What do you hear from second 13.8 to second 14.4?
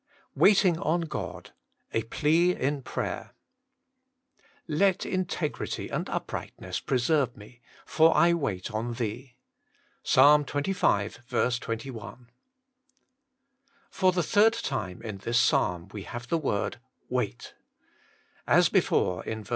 FOR the